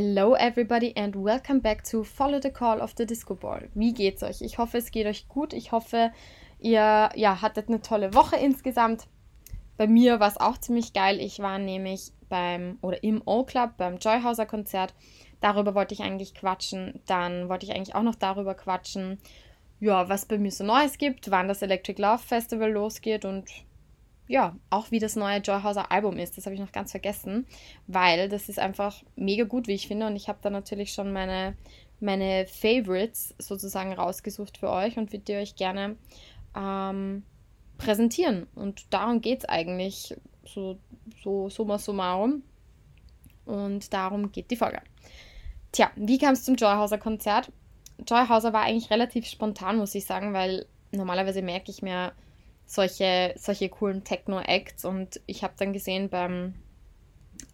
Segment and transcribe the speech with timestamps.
[0.00, 3.68] Hello everybody and welcome back to Follow the Call of the Disco Ball.
[3.74, 4.42] Wie geht's euch?
[4.42, 5.52] Ich hoffe, es geht euch gut.
[5.52, 6.12] Ich hoffe,
[6.60, 9.08] ihr ja, hattet eine tolle Woche insgesamt.
[9.76, 11.18] Bei mir war es auch ziemlich geil.
[11.18, 14.94] Ich war nämlich beim oder im O-Club beim Joyhauser Konzert.
[15.40, 17.00] Darüber wollte ich eigentlich quatschen.
[17.08, 19.18] Dann wollte ich eigentlich auch noch darüber quatschen,
[19.80, 23.50] ja, was bei mir so Neues gibt, wann das Electric Love Festival losgeht und
[24.28, 26.36] ja, auch wie das neue Joyhauser Album ist.
[26.36, 27.46] Das habe ich noch ganz vergessen,
[27.86, 30.06] weil das ist einfach mega gut, wie ich finde.
[30.06, 31.56] Und ich habe da natürlich schon meine,
[31.98, 35.96] meine Favorites sozusagen rausgesucht für euch und würde euch gerne
[36.54, 37.24] ähm,
[37.78, 38.46] präsentieren.
[38.54, 40.78] Und darum geht es eigentlich so,
[41.22, 42.42] so summa summarum.
[43.46, 44.82] Und darum geht die Folge.
[45.72, 47.50] Tja, wie kam es zum Joyhauser Konzert?
[48.06, 52.12] Joyhauser war eigentlich relativ spontan, muss ich sagen, weil normalerweise merke ich mir
[52.68, 54.84] solche, solche coolen Techno-Acts.
[54.84, 56.54] Und ich habe dann gesehen beim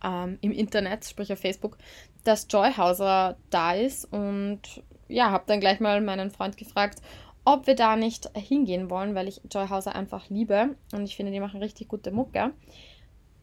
[0.03, 1.79] ähm, im Internet, sprich auf Facebook,
[2.25, 4.05] dass Joyhauser da ist.
[4.13, 4.61] Und
[5.09, 7.01] ja, habe dann gleich mal meinen Freund gefragt,
[7.45, 10.77] ob wir da nicht hingehen wollen, weil ich Joyhauser einfach liebe.
[10.93, 12.53] Und ich finde, die machen richtig gute Mucke.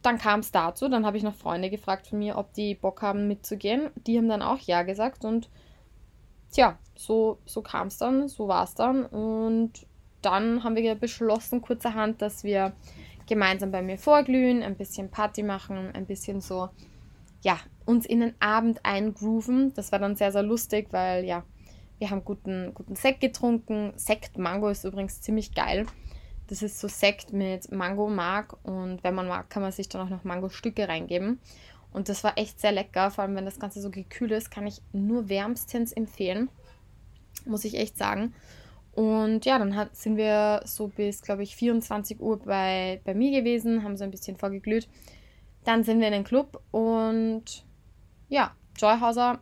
[0.01, 3.01] Dann kam es dazu, dann habe ich noch Freunde gefragt von mir, ob die Bock
[3.01, 3.91] haben mitzugehen.
[3.95, 5.23] Die haben dann auch ja gesagt.
[5.23, 5.49] Und
[6.51, 9.05] tja, so, so kam es dann, so war es dann.
[9.05, 9.85] Und
[10.21, 12.73] dann haben wir beschlossen, kurzerhand, dass wir
[13.27, 16.69] gemeinsam bei mir vorglühen, ein bisschen Party machen, ein bisschen so,
[17.41, 19.73] ja, uns in den Abend eingrooven.
[19.73, 21.43] Das war dann sehr, sehr lustig, weil ja,
[21.99, 23.93] wir haben guten, guten Sekt getrunken.
[23.95, 25.85] Sekt Mango ist übrigens ziemlich geil.
[26.47, 30.09] Das ist so Sekt mit Mango-Mark und wenn man mag, kann man sich dann auch
[30.09, 31.39] noch Mango-Stücke reingeben.
[31.93, 34.67] Und das war echt sehr lecker, vor allem wenn das Ganze so gekühlt ist, kann
[34.67, 36.49] ich nur wärmstens empfehlen.
[37.45, 38.33] Muss ich echt sagen.
[38.93, 43.31] Und ja, dann hat, sind wir so bis, glaube ich, 24 Uhr bei, bei mir
[43.31, 44.89] gewesen, haben so ein bisschen vorgeglüht.
[45.63, 47.65] Dann sind wir in den Club und
[48.27, 49.39] ja, Joyhauser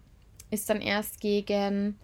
[0.52, 1.98] ist dann erst gegen,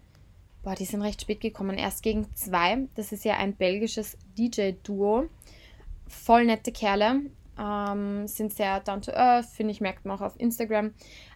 [0.63, 2.87] boah, die sind recht spät gekommen, erst gegen zwei.
[2.95, 5.29] Das ist ja ein belgisches DJ-Duo.
[6.07, 7.21] Voll nette Kerle,
[7.59, 10.93] ähm, sind sehr down to earth, finde ich, merkt man auch auf Instagram.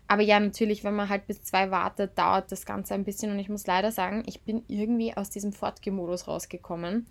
[0.10, 3.32] Aber ja, natürlich, wenn man halt bis zwei wartet, dauert das Ganze ein bisschen.
[3.32, 7.06] Und ich muss leider sagen, ich bin irgendwie aus diesem Fortgeh-Modus rausgekommen.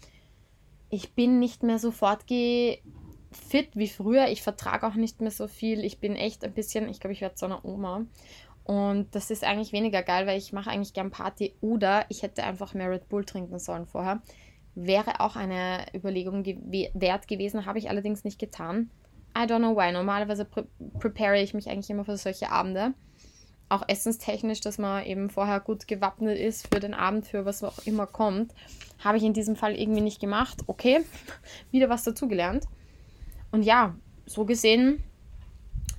[0.91, 2.83] Ich bin nicht mehr so fortgeh
[3.31, 4.27] fit wie früher.
[4.27, 5.85] Ich vertrage auch nicht mehr so viel.
[5.85, 8.05] Ich bin echt ein bisschen, ich glaube, ich werde so eine Oma.
[8.65, 11.55] Und das ist eigentlich weniger geil, weil ich mache eigentlich gern Party.
[11.61, 14.23] Oder ich hätte einfach mehr Red Bull trinken sollen vorher.
[14.75, 16.57] Wäre auch eine Überlegung gew
[16.95, 18.91] wert gewesen, habe ich allerdings nicht getan.
[19.39, 19.93] I don't know why.
[19.93, 20.67] Normalerweise pre
[20.99, 22.95] prepare ich mich eigentlich immer für solche Abende.
[23.69, 27.79] Auch essenstechnisch, dass man eben vorher gut gewappnet ist für den Abend, für was auch
[27.85, 28.53] immer kommt.
[28.99, 30.59] Habe ich in diesem Fall irgendwie nicht gemacht.
[30.67, 31.05] Okay,
[31.71, 32.65] wieder was dazugelernt.
[33.53, 33.95] Und ja,
[34.27, 35.05] so gesehen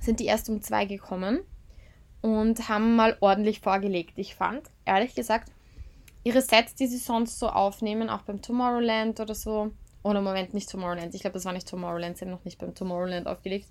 [0.00, 1.40] sind die erst um zwei gekommen
[2.20, 4.14] und haben mal ordentlich vorgelegt.
[4.16, 5.50] Ich fand, ehrlich gesagt,
[6.24, 9.72] ihre Sets, die sie sonst so aufnehmen, auch beim Tomorrowland oder so,
[10.02, 11.14] oder Moment, nicht Tomorrowland.
[11.14, 12.16] Ich glaube, das war nicht Tomorrowland.
[12.16, 13.68] Sie haben noch nicht beim Tomorrowland aufgelegt.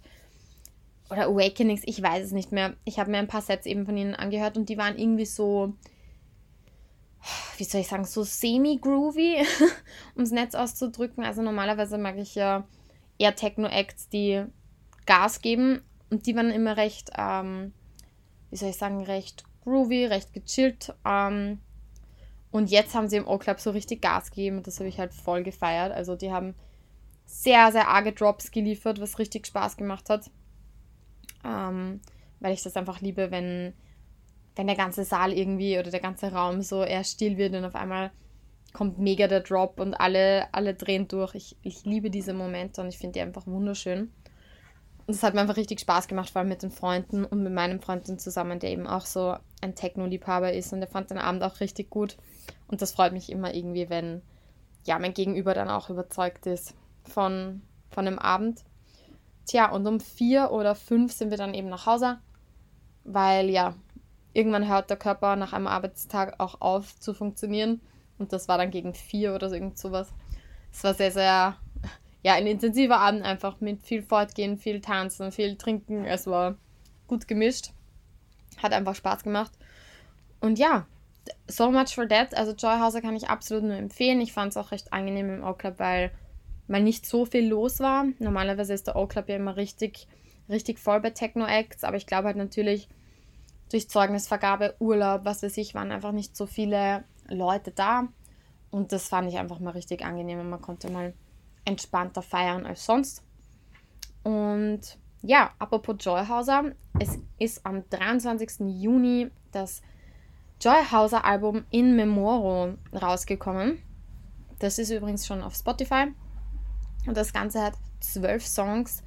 [1.09, 2.75] Oder Awakenings, ich weiß es nicht mehr.
[2.85, 5.73] Ich habe mir ein paar Sets eben von ihnen angehört und die waren irgendwie so,
[7.57, 9.37] wie soll ich sagen, so semi-groovy,
[10.15, 11.23] um es Netz auszudrücken.
[11.23, 12.67] Also normalerweise mag ich ja
[13.17, 14.45] eher Techno-Acts, die
[15.07, 15.81] Gas geben.
[16.11, 17.73] Und die waren immer recht, ähm,
[18.51, 20.93] wie soll ich sagen, recht groovy, recht gechillt.
[21.05, 21.59] Ähm,
[22.51, 25.13] und jetzt haben sie im O-Club so richtig Gas gegeben und das habe ich halt
[25.13, 25.91] voll gefeiert.
[25.91, 26.55] Also die haben
[27.25, 30.31] sehr, sehr arge Drops geliefert, was richtig Spaß gemacht hat.
[31.45, 32.01] Ähm,
[32.39, 33.73] weil ich das einfach liebe, wenn,
[34.55, 37.75] wenn der ganze Saal irgendwie oder der ganze Raum so eher still wird und auf
[37.75, 38.11] einmal
[38.73, 41.35] kommt mega der Drop und alle, alle drehen durch.
[41.35, 44.11] Ich, ich liebe diese Momente und ich finde die einfach wunderschön.
[45.09, 47.51] Und es hat mir einfach richtig Spaß gemacht, vor allem mit den Freunden und mit
[47.51, 51.41] meinem Freund zusammen, der eben auch so ein Techno-Liebhaber ist und der fand den Abend
[51.41, 52.15] auch richtig gut.
[52.67, 54.21] Und das freut mich immer irgendwie, wenn
[54.85, 56.75] ja, mein Gegenüber dann auch überzeugt ist
[57.05, 58.63] von, von dem Abend.
[59.47, 62.19] Tja, und um vier oder fünf sind wir dann eben nach Hause,
[63.03, 63.73] weil ja,
[64.33, 67.81] irgendwann hört der Körper nach einem Arbeitstag auch auf zu funktionieren.
[68.19, 70.13] Und das war dann gegen vier oder so irgend sowas.
[70.71, 71.57] Es war sehr, sehr,
[72.21, 76.05] ja, ein intensiver Abend einfach mit viel Fortgehen, viel Tanzen, viel Trinken.
[76.05, 76.57] Es war
[77.07, 77.71] gut gemischt.
[78.61, 79.51] Hat einfach Spaß gemacht.
[80.41, 80.85] Und ja,
[81.47, 82.35] so much for that.
[82.35, 84.21] Also Joyhauser kann ich absolut nur empfehlen.
[84.21, 86.11] Ich fand es auch recht angenehm im O-Club, weil
[86.67, 88.05] mal nicht so viel los war.
[88.19, 90.07] Normalerweise ist der O-Club ja immer richtig,
[90.49, 92.87] richtig voll bei Techno-Acts, aber ich glaube halt natürlich
[93.71, 98.07] durch Zeugnisvergabe, Urlaub, was weiß ich, waren einfach nicht so viele Leute da.
[98.71, 101.13] Und das fand ich einfach mal richtig angenehm und man konnte mal
[101.69, 103.23] entspannter feiern als sonst.
[104.23, 104.81] Und
[105.21, 108.81] ja, apropos Joyhauser, es ist am 23.
[108.81, 109.81] Juni das
[110.59, 113.79] Joyhauser Album In Memoro rausgekommen.
[114.59, 116.07] Das ist übrigens schon auf Spotify.
[117.05, 119.03] Und das Ganze hat zwölf Songs,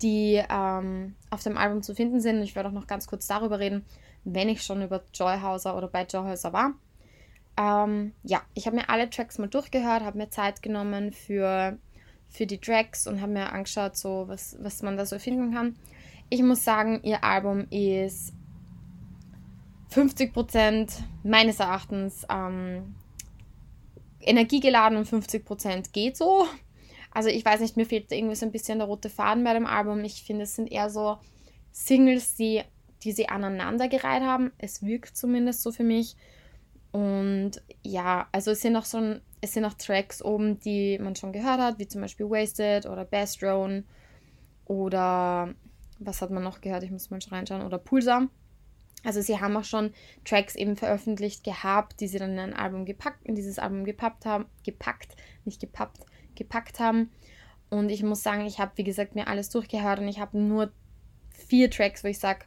[0.00, 2.42] die ähm, auf dem Album zu finden sind.
[2.42, 3.84] Ich werde auch noch ganz kurz darüber reden,
[4.24, 6.74] wenn ich schon über Joyhauser oder bei Joyhauser war.
[7.56, 11.78] Ähm, ja, ich habe mir alle Tracks mal durchgehört, habe mir Zeit genommen für,
[12.32, 15.76] für die Tracks und habe mir angeschaut, so was, was man da so finden kann.
[16.30, 18.32] Ich muss sagen, ihr Album ist
[19.92, 20.90] 50%
[21.22, 22.94] meines Erachtens ähm,
[24.20, 26.46] energiegeladen und 50% geht so.
[27.10, 29.66] Also ich weiß nicht, mir fehlt irgendwie so ein bisschen der rote Faden bei dem
[29.66, 30.02] Album.
[30.02, 31.18] Ich finde, es sind eher so
[31.70, 32.62] Singles, die,
[33.02, 34.52] die sie aneinandergereiht haben.
[34.56, 36.16] Es wirkt zumindest so für mich.
[36.92, 37.52] Und
[37.82, 41.60] ja, also es sind auch so es sind auch Tracks oben, die man schon gehört
[41.60, 43.82] hat, wie zum Beispiel Wasted oder Best Drone
[44.66, 45.52] oder
[45.98, 46.84] was hat man noch gehört?
[46.84, 47.62] Ich muss mal reinschauen.
[47.62, 48.28] Oder Pulsar.
[49.04, 49.92] Also sie haben auch schon
[50.24, 54.26] Tracks eben veröffentlicht gehabt, die sie dann in ein Album gepackt, in dieses Album gepackt
[54.26, 55.98] haben, gepackt, nicht gepappt,
[56.36, 57.10] gepackt haben.
[57.68, 60.72] Und ich muss sagen, ich habe, wie gesagt, mir alles durchgehört und ich habe nur
[61.30, 62.44] vier Tracks, wo ich sage,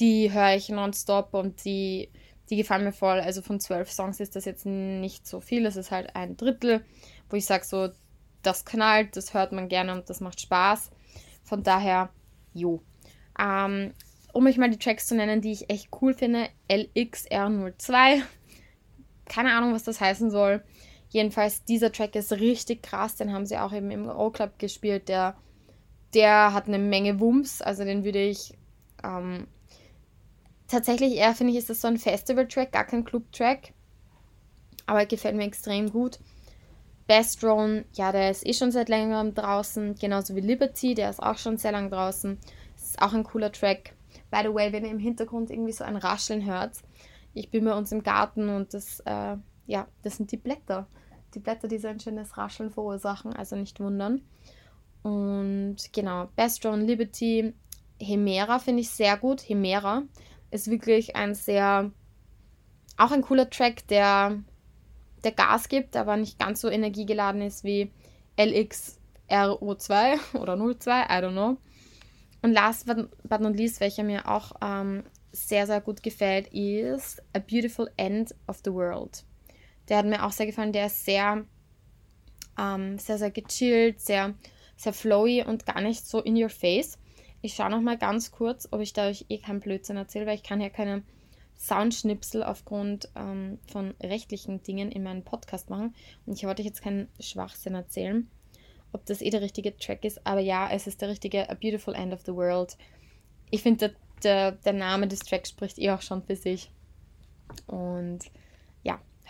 [0.00, 2.10] die höre ich nonstop und die
[2.52, 3.18] die gefallen mir voll.
[3.18, 5.64] Also von zwölf Songs ist das jetzt nicht so viel.
[5.64, 6.84] Es ist halt ein Drittel,
[7.30, 7.88] wo ich sage, so,
[8.42, 10.90] das knallt, das hört man gerne und das macht Spaß.
[11.44, 12.10] Von daher,
[12.52, 12.82] jo.
[13.40, 13.94] Ähm,
[14.34, 18.20] um euch mal die Tracks zu nennen, die ich echt cool finde, LXR02.
[19.24, 20.62] Keine Ahnung, was das heißen soll.
[21.08, 23.16] Jedenfalls, dieser Track ist richtig krass.
[23.16, 25.08] Den haben sie auch eben im O-Club gespielt.
[25.08, 25.38] Der,
[26.12, 27.62] der hat eine Menge Wumms.
[27.62, 28.52] Also den würde ich
[29.02, 29.46] ähm,
[30.72, 33.72] tatsächlich eher, finde ich, ist das so ein Festival-Track, gar kein Club-Track.
[34.86, 36.18] Aber gefällt mir extrem gut.
[37.06, 41.22] Best Drone, ja, der ist eh schon seit längerem draußen, genauso wie Liberty, der ist
[41.22, 42.38] auch schon sehr lang draußen.
[42.74, 43.94] Das ist auch ein cooler Track.
[44.30, 46.76] By the way, wenn ihr im Hintergrund irgendwie so ein Rascheln hört,
[47.34, 49.36] ich bin bei uns im Garten und das, äh,
[49.66, 50.86] ja, das sind die Blätter.
[51.34, 54.22] Die Blätter, die so ein schönes Rascheln verursachen, also nicht wundern.
[55.02, 57.52] Und genau, Best Drone, Liberty,
[58.00, 59.40] Hemera finde ich sehr gut.
[59.40, 60.02] Hemera
[60.52, 61.90] ist wirklich ein sehr,
[62.96, 64.38] auch ein cooler Track, der,
[65.24, 67.90] der Gas gibt, aber nicht ganz so energiegeladen ist wie
[68.36, 71.56] LXRO2 oder 02, I don't know.
[72.42, 77.38] Und last but not least, welcher mir auch ähm, sehr, sehr gut gefällt, ist A
[77.38, 79.24] Beautiful End of the World.
[79.88, 80.72] Der hat mir auch sehr gefallen.
[80.72, 81.44] Der ist sehr,
[82.58, 84.34] ähm, sehr, sehr gechillt, sehr,
[84.76, 86.98] sehr flowy und gar nicht so in your face.
[87.42, 90.36] Ich schaue noch mal ganz kurz, ob ich da euch eh keinen Blödsinn erzähle, weil
[90.36, 91.02] ich kann ja keine
[91.58, 95.94] Soundschnipsel aufgrund ähm, von rechtlichen Dingen in meinem Podcast machen.
[96.24, 98.30] Und ich wollte euch jetzt keinen Schwachsinn erzählen,
[98.92, 100.24] ob das eh der richtige Track ist.
[100.24, 102.76] Aber ja, es ist der richtige A Beautiful End of the World.
[103.50, 103.92] Ich finde, der,
[104.22, 106.70] der, der Name des Tracks spricht eh auch schon für sich.
[107.66, 108.20] Und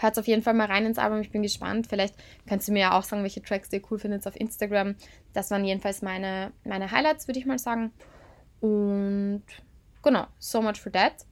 [0.03, 1.21] hört auf jeden Fall mal rein ins Album.
[1.21, 1.87] Ich bin gespannt.
[1.87, 2.15] Vielleicht
[2.47, 4.97] kannst du mir ja auch sagen, welche Tracks ihr cool findet auf Instagram.
[5.33, 7.93] Das waren jedenfalls meine, meine Highlights, würde ich mal sagen.
[8.61, 9.43] Und
[10.03, 11.27] genau, so much for that.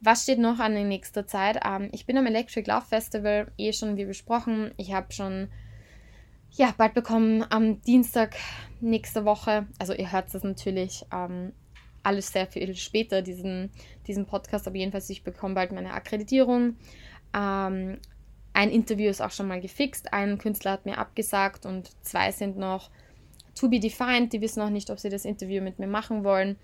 [0.00, 1.60] Was steht noch an in nächster Zeit?
[1.64, 4.72] Ähm, ich bin am Electric Love Festival, eh schon wie besprochen.
[4.76, 5.48] Ich habe schon
[6.50, 8.36] ja, bald bekommen am Dienstag
[8.80, 9.66] nächste Woche.
[9.78, 11.52] Also ihr hört das natürlich ähm,
[12.02, 13.70] alles sehr viel später, diesen,
[14.06, 16.76] diesen Podcast, aber jedenfalls, ich bekomme bald meine Akkreditierung.
[17.34, 17.98] Ähm,
[18.54, 20.12] ein Interview ist auch schon mal gefixt.
[20.12, 22.90] Ein Künstler hat mir abgesagt und zwei sind noch
[23.54, 24.32] to be defined.
[24.32, 26.56] Die wissen noch nicht, ob sie das Interview mit mir machen wollen.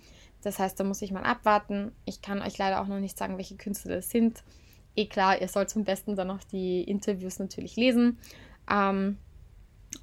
[0.42, 1.92] Das heißt, da muss ich mal abwarten.
[2.04, 4.42] Ich kann euch leider auch noch nicht sagen, welche Künstler das sind.
[4.94, 8.18] Eh klar, ihr sollt zum Besten dann noch die Interviews natürlich lesen
[8.70, 9.18] ähm,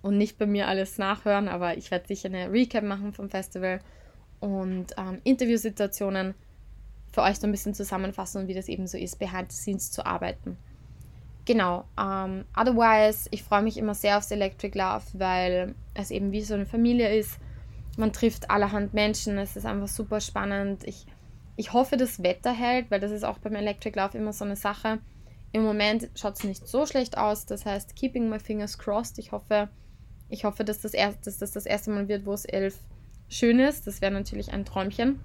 [0.02, 3.82] und nicht bei mir alles nachhören, aber ich werde sicher eine Recap machen vom Festival
[4.40, 6.34] und ähm, Interviewsituationen
[7.16, 10.06] für euch so ein bisschen zusammenfassen, wie das eben so ist, behind the scenes zu
[10.06, 10.58] arbeiten.
[11.46, 11.86] Genau.
[11.98, 16.42] Um, ähm, otherwise, ich freue mich immer sehr aufs Electric Love, weil es eben wie
[16.42, 17.40] so eine Familie ist.
[17.98, 20.84] Man trifft allerhand Menschen, es ist einfach super spannend.
[20.86, 21.06] Ich,
[21.56, 24.58] ich hoffe, das Wetter hält, weil das ist auch beim Electric Love immer so eine
[24.58, 25.00] Sache.
[25.54, 29.20] Im Moment schaut es nicht so schlecht aus, das heißt, keeping my fingers crossed.
[29.20, 29.70] Ich hoffe,
[30.28, 32.78] ich hoffe, dass das, erst, dass das das erste Mal wird, wo es elf
[33.30, 33.88] schön ist.
[33.88, 35.22] Das wäre natürlich ein Träumchen.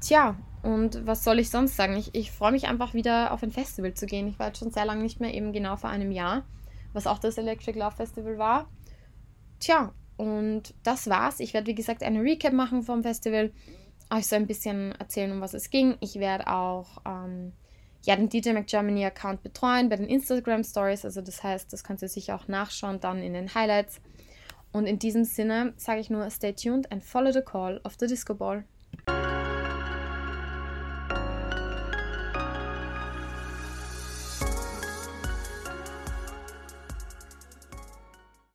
[0.00, 1.96] Tja, und was soll ich sonst sagen?
[1.96, 4.28] Ich, ich freue mich einfach wieder auf ein Festival zu gehen.
[4.28, 6.44] Ich war jetzt schon sehr lange nicht mehr, eben genau vor einem Jahr,
[6.92, 8.68] was auch das Electric Love Festival war.
[9.60, 11.40] Tja, und das war's.
[11.40, 13.52] Ich werde, wie gesagt, eine Recap machen vom Festival,
[14.12, 15.96] euch so ein bisschen erzählen, um was es ging.
[16.00, 17.52] Ich werde auch ähm,
[18.04, 21.04] ja, den DJ McGermany Account betreuen bei den Instagram Stories.
[21.04, 24.00] Also das heißt, das könnt ihr sicher auch nachschauen dann in den Highlights.
[24.72, 28.06] Und in diesem Sinne sage ich nur, stay tuned and follow the call of the
[28.06, 28.64] Disco Ball.